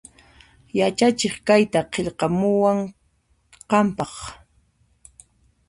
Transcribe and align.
Yachachiq 0.79 1.35
kayta 1.47 1.79
qillqamuwan 1.93 2.79
qanpaq 3.69 4.13